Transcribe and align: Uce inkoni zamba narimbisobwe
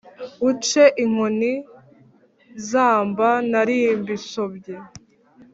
Uce 0.49 0.83
inkoni 1.03 1.51
zamba 2.69 3.29
narimbisobwe 3.51 4.73